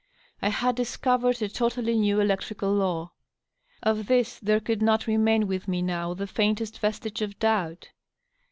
I 0.41 0.49
had 0.49 0.75
discovered 0.77 1.43
a 1.43 1.47
totally 1.47 1.95
new 1.95 2.19
electrical 2.21 2.73
law. 2.73 3.11
Of 3.83 4.07
this 4.07 4.39
there 4.39 4.59
could 4.59 4.81
not 4.81 5.05
remain 5.05 5.45
with 5.45 5.67
me, 5.67 5.83
now, 5.83 6.15
the 6.15 6.25
faintest 6.25 6.79
vestige 6.79 7.21
of 7.21 7.37
doubt. 7.37 7.89